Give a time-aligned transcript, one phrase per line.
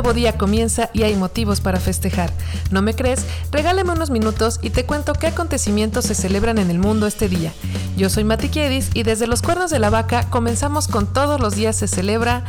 [0.00, 2.32] nuevo día comienza y hay motivos para festejar.
[2.70, 3.26] ¿No me crees?
[3.52, 7.52] Regálame unos minutos y te cuento qué acontecimientos se celebran en el mundo este día.
[7.98, 11.54] Yo soy Mati Kiedis y desde los cuernos de la vaca comenzamos con todos los
[11.54, 12.46] días se celebra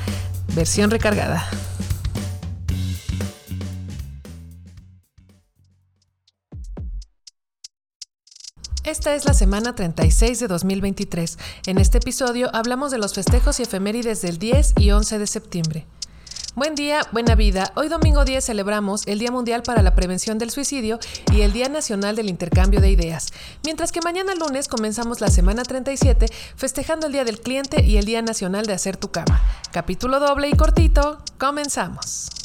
[0.55, 1.45] versión recargada.
[8.86, 11.38] Esta es la semana 36 de 2023.
[11.65, 15.86] En este episodio hablamos de los festejos y efemérides del 10 y 11 de septiembre.
[16.54, 17.71] Buen día, buena vida.
[17.75, 21.00] Hoy domingo 10 celebramos el Día Mundial para la Prevención del Suicidio
[21.32, 23.32] y el Día Nacional del Intercambio de Ideas,
[23.64, 26.25] mientras que mañana lunes comenzamos la semana 37
[26.57, 29.41] festejando el Día del Cliente y el Día Nacional de Hacer tu Cama.
[29.71, 32.41] Capítulo doble y cortito, comenzamos.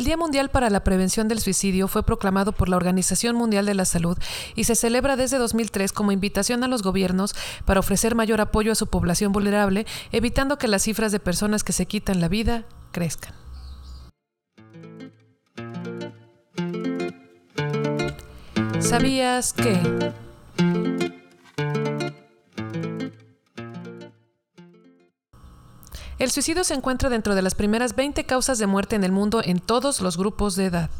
[0.00, 3.74] El Día Mundial para la Prevención del Suicidio fue proclamado por la Organización Mundial de
[3.74, 4.16] la Salud
[4.54, 7.34] y se celebra desde 2003 como invitación a los gobiernos
[7.66, 11.74] para ofrecer mayor apoyo a su población vulnerable, evitando que las cifras de personas que
[11.74, 13.34] se quitan la vida crezcan.
[18.80, 20.14] ¿Sabías que...
[26.20, 29.40] El suicidio se encuentra dentro de las primeras 20 causas de muerte en el mundo
[29.42, 30.90] en todos los grupos de edad.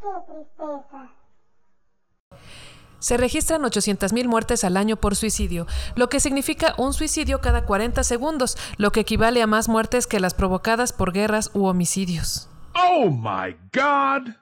[0.00, 1.12] ¡Qué tristeza!
[2.98, 8.02] Se registran 800.000 muertes al año por suicidio, lo que significa un suicidio cada 40
[8.02, 12.48] segundos, lo que equivale a más muertes que las provocadas por guerras u homicidios.
[12.74, 14.34] ¡Oh, my God!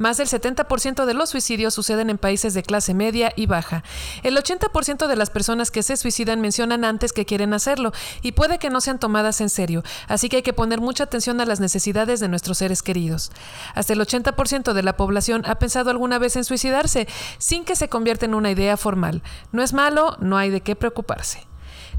[0.00, 3.84] Más del 70% de los suicidios suceden en países de clase media y baja.
[4.22, 8.58] El 80% de las personas que se suicidan mencionan antes que quieren hacerlo y puede
[8.58, 11.60] que no sean tomadas en serio, así que hay que poner mucha atención a las
[11.60, 13.30] necesidades de nuestros seres queridos.
[13.74, 17.06] Hasta el 80% de la población ha pensado alguna vez en suicidarse,
[17.36, 19.22] sin que se convierta en una idea formal.
[19.52, 21.46] No es malo, no hay de qué preocuparse.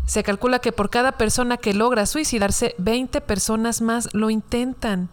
[0.07, 5.09] Se calcula que por cada persona que logra suicidarse, 20 personas más lo intentan.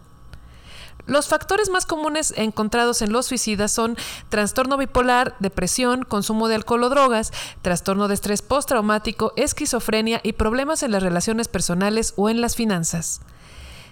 [1.09, 3.97] Los factores más comunes encontrados en los suicidas son
[4.29, 7.33] trastorno bipolar, depresión, consumo de alcohol o drogas,
[7.63, 13.21] trastorno de estrés postraumático, esquizofrenia y problemas en las relaciones personales o en las finanzas.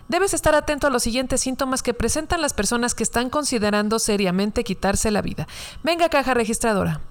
[0.10, 4.64] Debes estar atento a los siguientes síntomas que presentan las personas que están considerando seriamente
[4.64, 5.48] quitarse la vida.
[5.82, 7.02] Venga, caja registradora.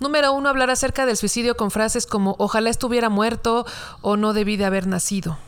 [0.00, 3.64] Número uno, hablar acerca del suicidio con frases como ojalá estuviera muerto
[4.00, 5.38] o no debí de haber nacido.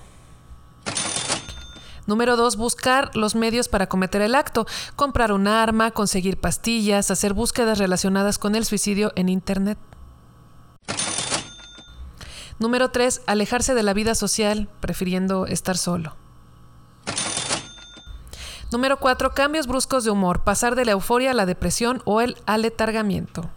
[2.06, 7.32] Número dos, buscar los medios para cometer el acto, comprar un arma, conseguir pastillas, hacer
[7.34, 9.78] búsquedas relacionadas con el suicidio en Internet.
[12.58, 16.16] Número tres, alejarse de la vida social, prefiriendo estar solo.
[18.72, 22.36] Número cuatro, cambios bruscos de humor, pasar de la euforia a la depresión o el
[22.46, 23.50] aletargamiento.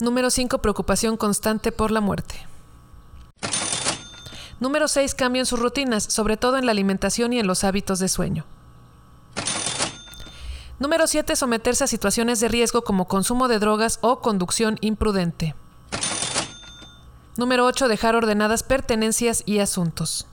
[0.00, 0.58] Número 5.
[0.62, 2.49] Preocupación constante por la muerte.
[4.60, 5.14] Número 6.
[5.14, 8.44] Cambio en sus rutinas, sobre todo en la alimentación y en los hábitos de sueño.
[10.78, 11.34] Número 7.
[11.34, 15.54] Someterse a situaciones de riesgo como consumo de drogas o conducción imprudente.
[17.36, 17.88] Número 8.
[17.88, 20.26] Dejar ordenadas pertenencias y asuntos.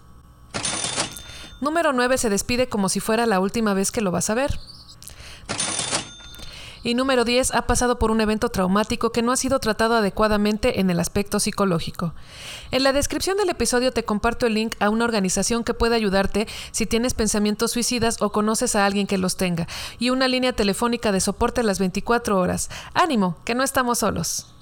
[1.61, 2.17] Número 9.
[2.17, 4.59] Se despide como si fuera la última vez que lo vas a ver.
[6.87, 10.79] Y número 10, ha pasado por un evento traumático que no ha sido tratado adecuadamente
[10.79, 12.13] en el aspecto psicológico.
[12.71, 16.47] En la descripción del episodio te comparto el link a una organización que puede ayudarte
[16.71, 19.67] si tienes pensamientos suicidas o conoces a alguien que los tenga,
[19.99, 22.69] y una línea telefónica de soporte a las 24 horas.
[22.93, 24.53] Ánimo, que no estamos solos.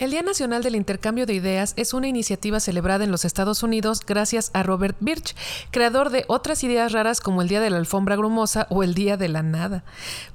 [0.00, 4.00] El Día Nacional del Intercambio de Ideas es una iniciativa celebrada en los Estados Unidos
[4.06, 5.36] gracias a Robert Birch,
[5.70, 9.18] creador de otras ideas raras como el Día de la Alfombra Grumosa o el Día
[9.18, 9.84] de la Nada.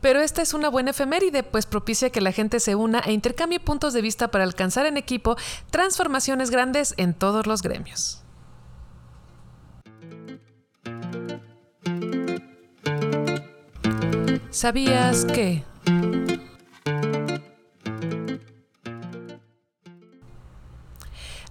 [0.01, 3.59] Pero esta es una buena efeméride, pues propicia que la gente se una e intercambie
[3.59, 5.35] puntos de vista para alcanzar en equipo
[5.71, 8.21] transformaciones grandes en todos los gremios.
[14.51, 15.63] ¿Sabías que...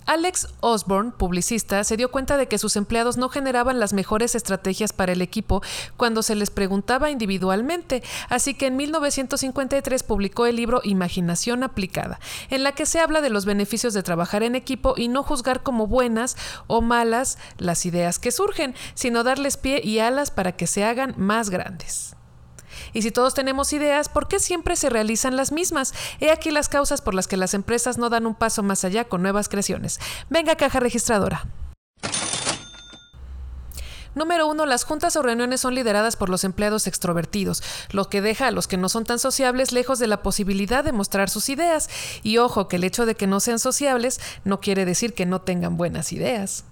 [0.07, 4.93] Alex Osborne, publicista, se dio cuenta de que sus empleados no generaban las mejores estrategias
[4.93, 5.63] para el equipo
[5.97, 12.21] cuando se les preguntaba individualmente, así que en 1953 publicó el libro Imaginación aplicada,
[12.51, 15.63] en la que se habla de los beneficios de trabajar en equipo y no juzgar
[15.63, 16.37] como buenas
[16.67, 21.15] o malas las ideas que surgen, sino darles pie y alas para que se hagan
[21.17, 22.15] más grandes.
[22.95, 25.93] Y si todos tenemos ideas, ¿por qué siempre se realizan las mismas?
[26.21, 29.05] He aquí las causas por las que las empresas no dan un paso más allá
[29.05, 30.01] con nuevas creaciones.
[30.31, 31.47] Venga, caja registradora.
[34.15, 38.47] Número uno, las juntas o reuniones son lideradas por los empleados extrovertidos, lo que deja
[38.47, 41.91] a los que no son tan sociables lejos de la posibilidad de mostrar sus ideas.
[42.23, 45.41] Y ojo, que el hecho de que no sean sociables no quiere decir que no
[45.41, 46.65] tengan buenas ideas.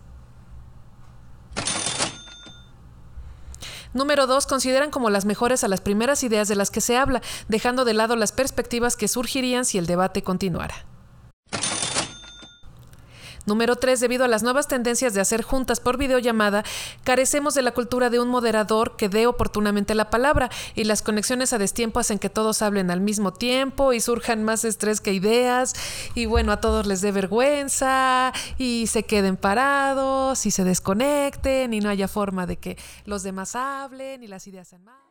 [3.94, 7.22] Número dos, consideran como las mejores a las primeras ideas de las que se habla,
[7.48, 10.91] dejando de lado las perspectivas que surgirían si el debate continuara.
[13.46, 13.98] Número 3.
[14.00, 16.64] Debido a las nuevas tendencias de hacer juntas por videollamada,
[17.04, 21.52] carecemos de la cultura de un moderador que dé oportunamente la palabra y las conexiones
[21.52, 25.74] a destiempo hacen que todos hablen al mismo tiempo y surjan más estrés que ideas
[26.14, 31.80] y bueno, a todos les dé vergüenza y se queden parados y se desconecten y
[31.80, 35.02] no haya forma de que los demás hablen y las ideas sean más.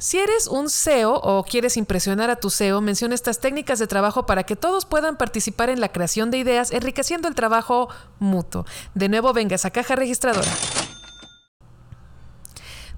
[0.00, 4.24] Si eres un SEO o quieres impresionar a tu SEO, menciona estas técnicas de trabajo
[4.24, 8.64] para que todos puedan participar en la creación de ideas, enriqueciendo el trabajo mutuo.
[8.94, 10.50] De nuevo, venga esa caja registradora.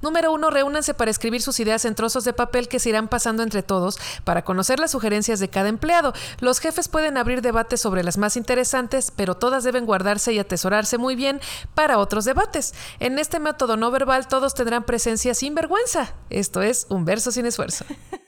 [0.02, 3.42] Número uno, reúnanse para escribir sus ideas en trozos de papel que se irán pasando
[3.42, 6.12] entre todos para conocer las sugerencias de cada empleado.
[6.40, 10.98] Los jefes pueden abrir debates sobre las más interesantes, pero todas deben guardarse y atesorarse
[10.98, 11.40] muy bien
[11.74, 12.74] para otros debates.
[13.00, 16.14] En este método no verbal todos tendrán presencia sin vergüenza.
[16.30, 17.84] Esto es un verso sin esfuerzo.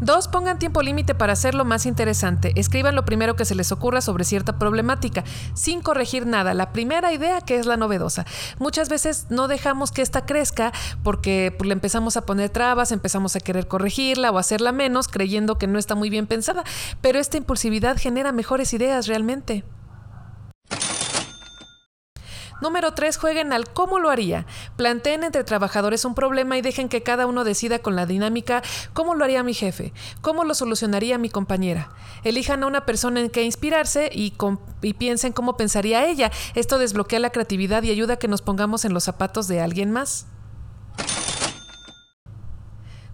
[0.00, 2.52] Dos, pongan tiempo límite para hacerlo más interesante.
[2.56, 6.54] Escriban lo primero que se les ocurra sobre cierta problemática, sin corregir nada.
[6.54, 8.24] La primera idea que es la novedosa.
[8.58, 13.36] Muchas veces no dejamos que esta crezca porque pues, le empezamos a poner trabas, empezamos
[13.36, 16.64] a querer corregirla o hacerla menos, creyendo que no está muy bien pensada.
[17.02, 19.64] Pero esta impulsividad genera mejores ideas realmente.
[22.60, 23.16] Número 3.
[23.16, 24.46] Jueguen al cómo lo haría.
[24.76, 28.62] Planteen entre trabajadores un problema y dejen que cada uno decida con la dinámica
[28.92, 31.90] cómo lo haría mi jefe, cómo lo solucionaría mi compañera.
[32.24, 34.34] Elijan a una persona en que inspirarse y,
[34.82, 36.30] y piensen cómo pensaría ella.
[36.54, 39.90] Esto desbloquea la creatividad y ayuda a que nos pongamos en los zapatos de alguien
[39.90, 40.26] más.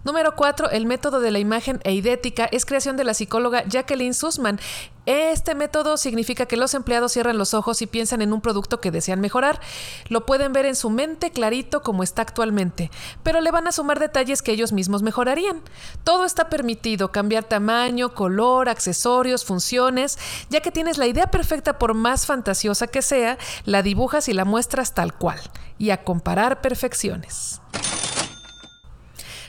[0.07, 0.69] Número 4.
[0.69, 4.57] El método de la imagen eidética es creación de la psicóloga Jacqueline Sussman.
[5.05, 8.89] Este método significa que los empleados cierran los ojos y piensan en un producto que
[8.89, 9.59] desean mejorar.
[10.07, 12.89] Lo pueden ver en su mente clarito como está actualmente,
[13.21, 15.61] pero le van a sumar detalles que ellos mismos mejorarían.
[16.05, 20.17] Todo está permitido, cambiar tamaño, color, accesorios, funciones,
[20.49, 24.45] ya que tienes la idea perfecta por más fantasiosa que sea, la dibujas y la
[24.45, 25.41] muestras tal cual,
[25.77, 27.59] y a comparar perfecciones.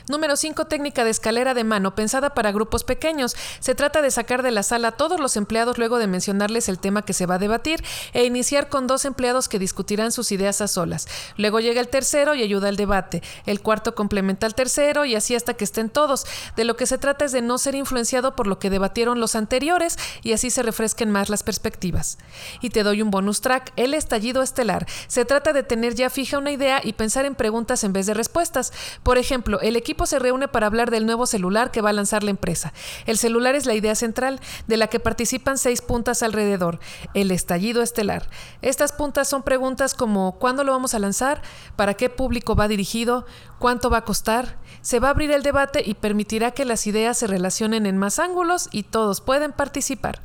[0.09, 0.65] Número 5.
[0.65, 3.35] Técnica de escalera de mano, pensada para grupos pequeños.
[3.59, 6.79] Se trata de sacar de la sala a todos los empleados luego de mencionarles el
[6.79, 10.61] tema que se va a debatir e iniciar con dos empleados que discutirán sus ideas
[10.61, 11.07] a solas.
[11.37, 13.21] Luego llega el tercero y ayuda al debate.
[13.45, 16.25] El cuarto complementa al tercero y así hasta que estén todos.
[16.55, 19.35] De lo que se trata es de no ser influenciado por lo que debatieron los
[19.35, 22.17] anteriores y así se refresquen más las perspectivas.
[22.61, 24.87] Y te doy un bonus track, el estallido estelar.
[25.07, 28.15] Se trata de tener ya fija una idea y pensar en preguntas en vez de
[28.15, 28.73] respuestas.
[29.03, 32.23] Por ejemplo, el equipo se reúne para hablar del nuevo celular que va a lanzar
[32.23, 32.73] la empresa.
[33.05, 36.79] El celular es la idea central, de la que participan seis puntas alrededor,
[37.13, 38.29] el estallido estelar.
[38.61, 41.41] Estas puntas son preguntas como ¿cuándo lo vamos a lanzar?
[41.75, 43.25] ¿Para qué público va dirigido?
[43.59, 44.57] ¿Cuánto va a costar?
[44.81, 48.19] Se va a abrir el debate y permitirá que las ideas se relacionen en más
[48.19, 50.21] ángulos y todos pueden participar.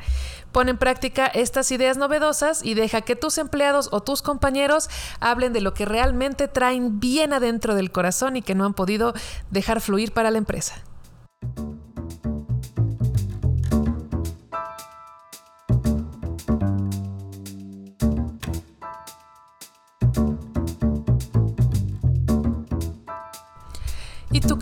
[0.55, 5.53] Pon en práctica estas ideas novedosas y deja que tus empleados o tus compañeros hablen
[5.53, 9.15] de lo que realmente traen bien adentro del corazón y que no han podido
[9.51, 10.77] dejar fluir para la empresa.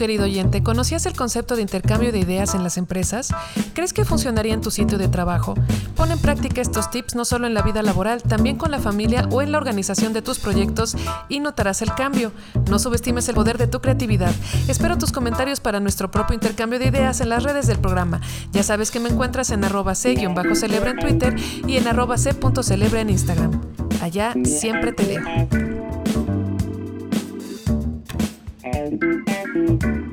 [0.02, 3.28] Querido oyente, ¿conocías el concepto de intercambio de ideas en las empresas?
[3.72, 5.54] ¿Crees que funcionaría en tu sitio de trabajo?
[5.94, 9.28] Pon en práctica estos tips no solo en la vida laboral, también con la familia
[9.30, 10.96] o en la organización de tus proyectos
[11.28, 12.32] y notarás el cambio.
[12.68, 14.34] No subestimes el poder de tu creatividad.
[14.66, 18.20] Espero tus comentarios para nuestro propio intercambio de ideas en las redes del programa.
[18.50, 23.52] Ya sabes que me encuentras en arroba c-celebra en Twitter y en arroba en Instagram.
[24.00, 25.71] Allá siempre te leo.
[28.74, 30.11] and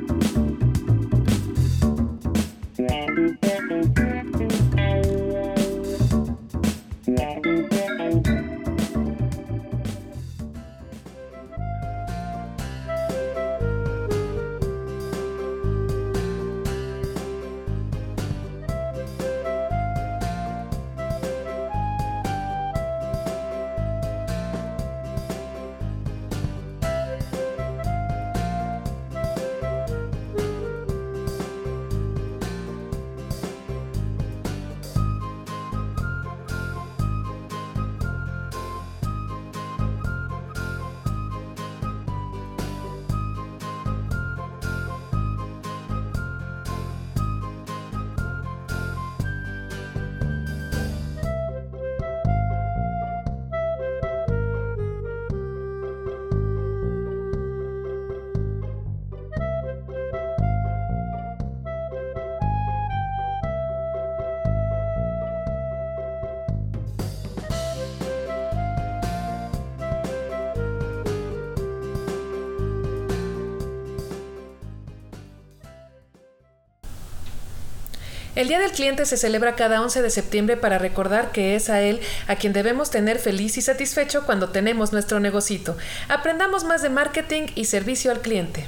[78.39, 81.81] El Día del Cliente se celebra cada 11 de septiembre para recordar que es a
[81.81, 85.75] él a quien debemos tener feliz y satisfecho cuando tenemos nuestro negocito.
[86.08, 88.65] Aprendamos más de marketing y servicio al cliente.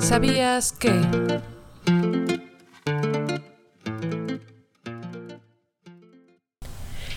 [0.00, 0.88] ¿Sabías que...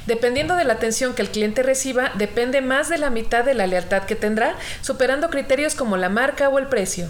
[0.08, 3.68] Dependiendo de la atención que el cliente reciba, depende más de la mitad de la
[3.68, 7.10] lealtad que tendrá, superando criterios como la marca o el precio.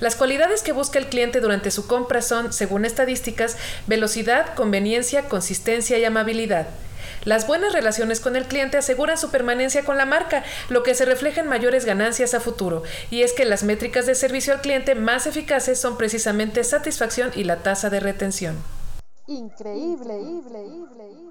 [0.00, 5.98] Las cualidades que busca el cliente durante su compra son, según estadísticas, velocidad, conveniencia, consistencia
[5.98, 6.68] y amabilidad.
[7.24, 11.04] Las buenas relaciones con el cliente aseguran su permanencia con la marca, lo que se
[11.04, 12.84] refleja en mayores ganancias a futuro.
[13.10, 17.44] Y es que las métricas de servicio al cliente más eficaces son precisamente satisfacción y
[17.44, 18.56] la tasa de retención.
[19.26, 21.27] Increíble, increíble.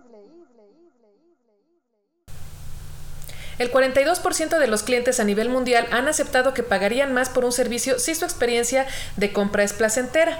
[3.59, 7.51] El 42% de los clientes a nivel mundial han aceptado que pagarían más por un
[7.51, 8.85] servicio si su experiencia
[9.15, 10.39] de compra es placentera.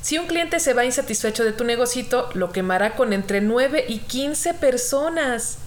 [0.00, 3.98] Si un cliente se va insatisfecho de tu negocito, lo quemará con entre 9 y
[3.98, 5.58] 15 personas.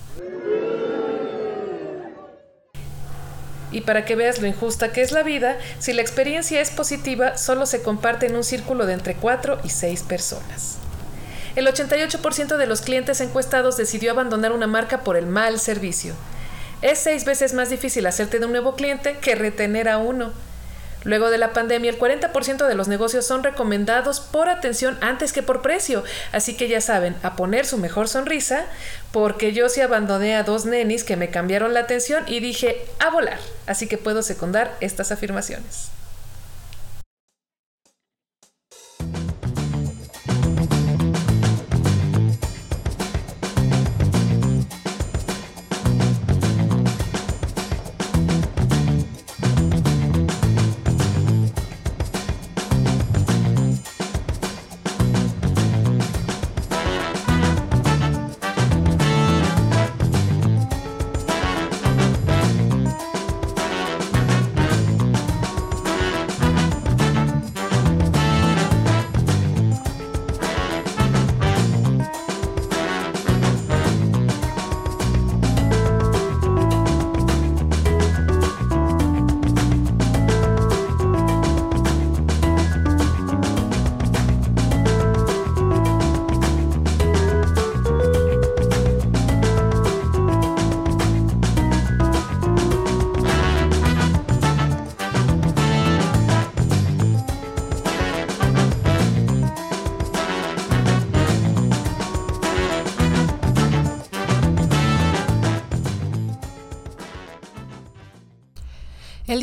[3.72, 7.38] Y para que veas lo injusta que es la vida, si la experiencia es positiva,
[7.38, 10.78] solo se comparte en un círculo de entre 4 y 6 personas.
[11.56, 16.14] El 88% de los clientes encuestados decidió abandonar una marca por el mal servicio.
[16.82, 20.32] Es seis veces más difícil hacerte de un nuevo cliente que retener a uno.
[21.04, 25.42] Luego de la pandemia, el 40% de los negocios son recomendados por atención antes que
[25.42, 26.04] por precio.
[26.34, 28.66] Así que ya saben, a poner su mejor sonrisa,
[29.12, 33.10] porque yo sí abandoné a dos nenis que me cambiaron la atención y dije, a
[33.10, 33.40] volar.
[33.68, 35.90] Así que puedo secundar estas afirmaciones.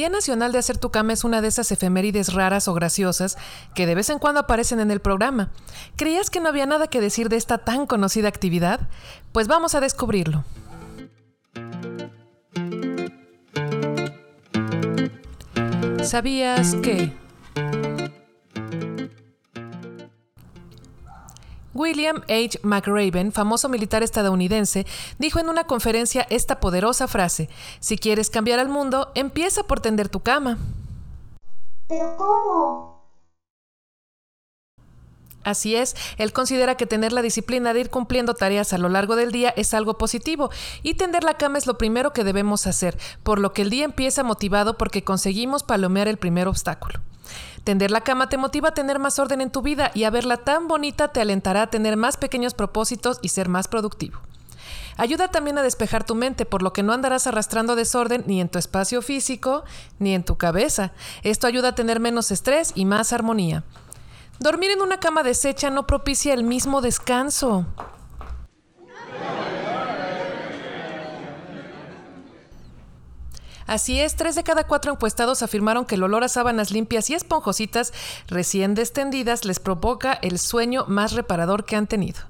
[0.05, 3.39] Día Nacional de Hacer tu cama es una de esas efemérides raras o graciosas
[3.75, 5.51] que de vez en cuando aparecen en el programa.
[5.97, 8.81] ¿Creías que no había nada que decir de esta tan conocida actividad?
[9.33, 10.45] Pues vamos a descubrirlo.
[16.03, 17.15] ¿Sabías que...
[21.75, 22.59] William H.
[22.63, 24.87] McRaven, famoso militar estadounidense,
[25.19, 27.51] dijo en una conferencia esta poderosa frase,
[27.81, 30.59] si quieres cambiar al mundo, empieza por tender tu cama.
[31.89, 32.95] ¿Pero cómo?
[35.43, 39.15] Así es, él considera que tener la disciplina de ir cumpliendo tareas a lo largo
[39.15, 40.51] del día es algo positivo
[40.83, 43.85] y tender la cama es lo primero que debemos hacer, por lo que el día
[43.85, 47.01] empieza motivado porque conseguimos palomear el primer obstáculo.
[47.65, 50.37] Tender la cama te motiva a tener más orden en tu vida y a verla
[50.39, 54.19] tan bonita te alentará a tener más pequeños propósitos y ser más productivo.
[54.97, 58.49] Ayuda también a despejar tu mente, por lo que no andarás arrastrando desorden ni en
[58.49, 59.65] tu espacio físico
[59.99, 60.93] ni en tu cabeza.
[61.23, 63.65] Esto ayuda a tener menos estrés y más armonía.
[64.39, 67.67] Dormir en una cama deshecha no propicia el mismo descanso.
[73.67, 77.15] Así es, tres de cada cuatro encuestados afirmaron que el olor a sábanas limpias y
[77.15, 77.93] esponjositas
[78.27, 82.21] recién destendidas les provoca el sueño más reparador que han tenido.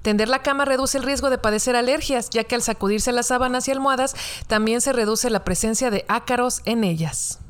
[0.00, 3.68] Tender la cama reduce el riesgo de padecer alergias, ya que al sacudirse las sábanas
[3.68, 4.14] y almohadas
[4.46, 7.41] también se reduce la presencia de ácaros en ellas.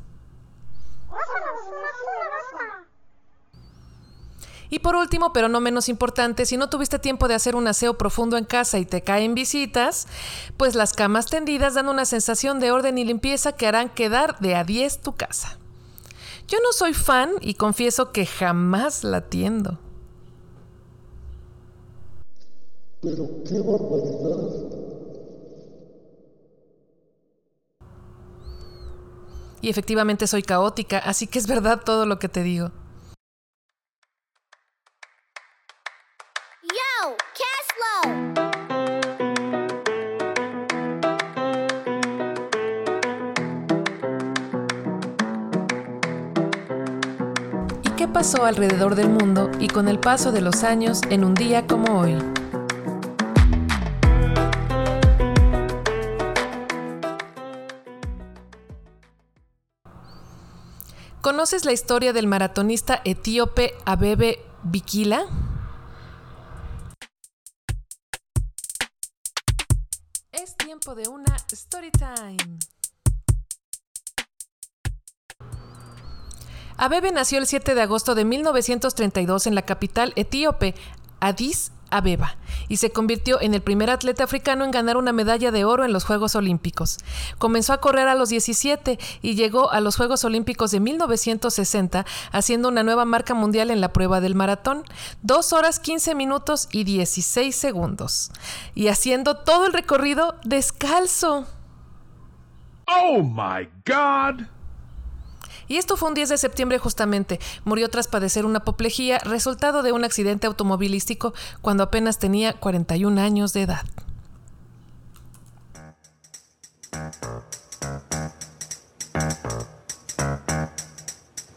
[4.73, 7.95] Y por último, pero no menos importante, si no tuviste tiempo de hacer un aseo
[7.95, 10.07] profundo en casa y te caen visitas,
[10.57, 14.55] pues las camas tendidas dan una sensación de orden y limpieza que harán quedar de
[14.55, 15.59] a 10 tu casa.
[16.47, 19.77] Yo no soy fan y confieso que jamás la tiendo.
[23.03, 24.71] Pero qué barbaridad.
[29.61, 32.71] Y efectivamente soy caótica, así que es verdad todo lo que te digo.
[48.13, 51.99] Pasó alrededor del mundo y con el paso de los años en un día como
[51.99, 52.15] hoy?
[61.21, 65.25] ¿Conoces la historia del maratonista etíope Abebe Bikila?
[70.31, 72.59] Es tiempo de una story time.
[76.77, 80.75] Abebe nació el 7 de agosto de 1932 en la capital etíope,
[81.19, 85.63] Addis Abeba, y se convirtió en el primer atleta africano en ganar una medalla de
[85.63, 86.97] oro en los Juegos Olímpicos.
[87.37, 92.69] Comenzó a correr a los 17 y llegó a los Juegos Olímpicos de 1960 haciendo
[92.69, 94.83] una nueva marca mundial en la prueba del maratón,
[95.21, 98.31] 2 horas 15 minutos y 16 segundos,
[98.73, 101.45] y haciendo todo el recorrido descalzo.
[102.87, 104.47] Oh my god!
[105.67, 107.39] Y esto fue un 10 de septiembre justamente.
[107.63, 113.53] Murió tras padecer una apoplejía, resultado de un accidente automovilístico cuando apenas tenía 41 años
[113.53, 113.85] de edad.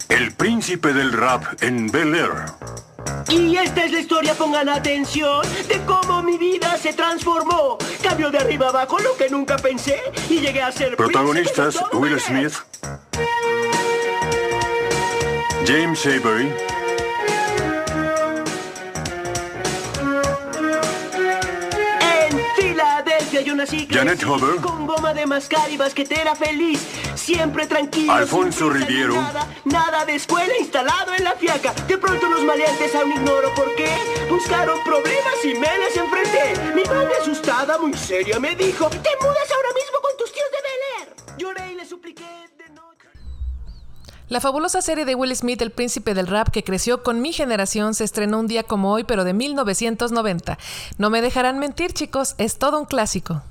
[0.08, 2.46] El príncipe del rap en Bel Air.
[3.28, 7.76] Y esta es la historia, pongan atención, de cómo mi vida se transformó.
[8.02, 12.12] Cambio de arriba abajo lo que nunca pensé y llegué a ser Protagonistas Will Bel
[12.12, 12.20] Air.
[12.20, 12.54] Smith,
[15.66, 16.52] James Avery,
[22.00, 24.56] En Filadelfia yo nací Janet Hoover.
[24.60, 26.80] con goma de mascar y basquetera feliz,
[27.14, 28.12] siempre tranquilo.
[28.12, 29.14] Alfonso Riviero.
[29.14, 31.72] Nada, nada de escuela instalado en la fiaca.
[31.88, 33.90] De pronto los maleantes aún ignoro por qué
[34.30, 36.74] buscaron problemas y me les enfrenté.
[36.74, 39.55] Mi madre asustada, muy seria, me dijo: Te mudas ahora
[44.28, 47.94] La fabulosa serie de Will Smith, El Príncipe del Rap, que creció con mi generación,
[47.94, 50.58] se estrenó un día como hoy, pero de 1990.
[50.98, 53.42] No me dejarán mentir, chicos, es todo un clásico.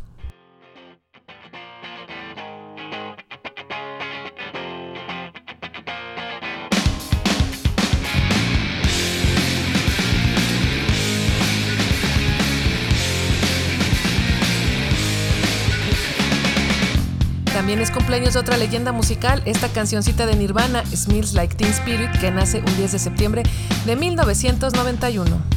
[17.75, 22.09] También es cumpleaños de otra leyenda musical, esta cancioncita de Nirvana, Smells Like Teen Spirit,
[22.21, 23.43] que nace un 10 de septiembre
[23.85, 25.54] de 1991.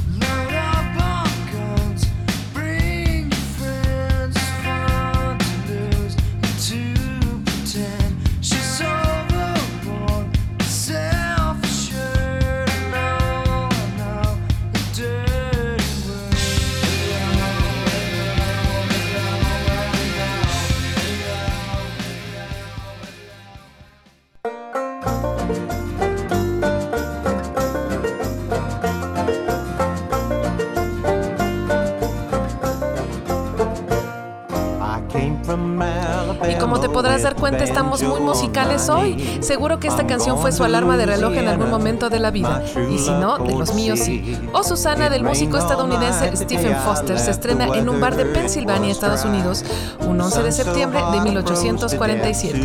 [36.50, 39.38] Y como te podrás dar cuenta, estamos muy musicales hoy.
[39.40, 42.62] Seguro que esta canción fue su alarma de reloj en algún momento de la vida.
[42.90, 44.38] Y si no, de los míos sí.
[44.52, 49.24] O Susana, del músico estadounidense Stephen Foster, se estrena en un bar de Pensilvania, Estados
[49.24, 49.64] Unidos,
[50.06, 52.58] un 11 de septiembre de 1847.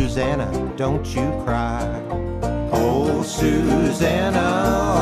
[3.44, 4.40] Susanna,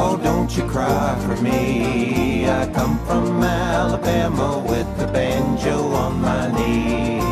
[0.02, 2.44] oh, don't you cry for me.
[2.44, 7.22] I come from Alabama with the banjo on my knee.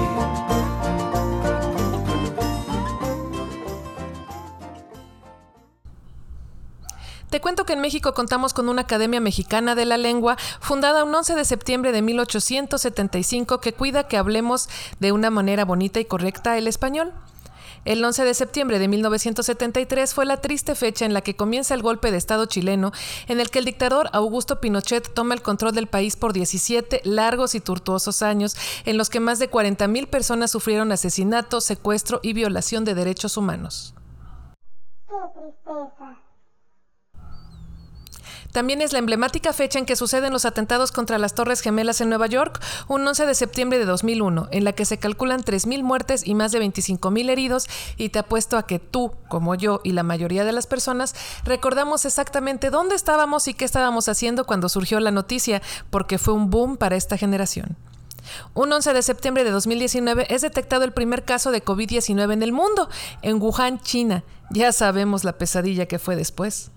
[7.29, 11.12] Te cuento que en México contamos con una Academia Mexicana de la Lengua, fundada un
[11.12, 14.68] 11 de septiembre de 1875, que cuida que hablemos
[15.01, 17.12] de una manera bonita y correcta el español.
[17.87, 21.83] El 11 de septiembre de 1973 fue la triste fecha en la que comienza el
[21.83, 22.93] golpe de Estado chileno,
[23.27, 27.55] en el que el dictador Augusto Pinochet toma el control del país por 17 largos
[27.55, 32.85] y tortuosos años, en los que más de 40.000 personas sufrieron asesinato, secuestro y violación
[32.85, 33.95] de derechos humanos.
[35.09, 36.19] ¡Qué tristeza!
[38.52, 42.08] También es la emblemática fecha en que suceden los atentados contra las Torres Gemelas en
[42.08, 46.26] Nueva York, un 11 de septiembre de 2001, en la que se calculan 3.000 muertes
[46.26, 50.02] y más de 25.000 heridos, y te apuesto a que tú, como yo y la
[50.02, 55.10] mayoría de las personas, recordamos exactamente dónde estábamos y qué estábamos haciendo cuando surgió la
[55.10, 57.76] noticia, porque fue un boom para esta generación.
[58.54, 62.52] Un 11 de septiembre de 2019 es detectado el primer caso de COVID-19 en el
[62.52, 62.88] mundo,
[63.22, 64.24] en Wuhan, China.
[64.50, 66.70] Ya sabemos la pesadilla que fue después.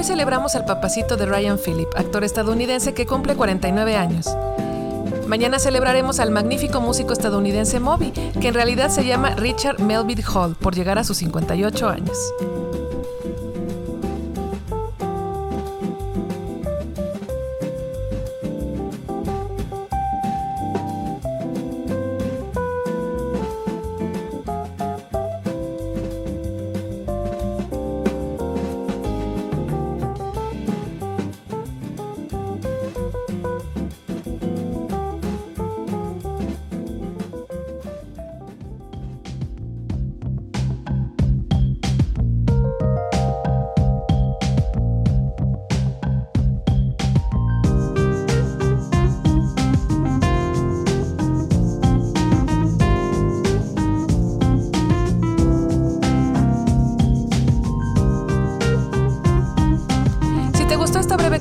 [0.00, 4.34] Hoy celebramos al papacito de Ryan Phillip, actor estadounidense que cumple 49 años.
[5.26, 8.10] Mañana celebraremos al magnífico músico estadounidense Moby,
[8.40, 12.16] que en realidad se llama Richard Melville Hall, por llegar a sus 58 años.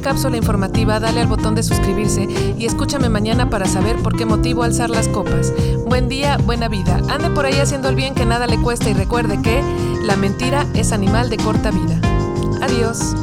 [0.10, 4.64] Cápsula informativa, dale al botón de suscribirse y escúchame mañana para saber por qué motivo
[4.64, 5.54] alzar las copas.
[5.86, 7.00] Buen día, buena vida.
[7.10, 9.62] Ande por ahí haciendo el bien que nada le cuesta y recuerde que
[10.02, 12.02] la mentira es animal de corta vida.
[12.60, 13.14] Adiós.